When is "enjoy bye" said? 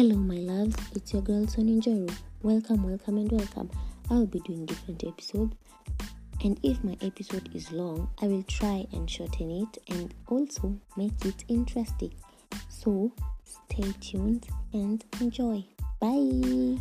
15.20-16.80